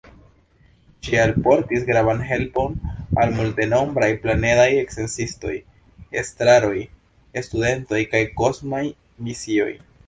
[1.07, 2.73] Ŝi alportis gravan helpon
[3.25, 5.55] al multenombraj planedaj sciencistoj,
[6.25, 6.75] estraroj,
[7.49, 8.85] studentoj kaj kosmaj
[9.29, 9.75] misioj.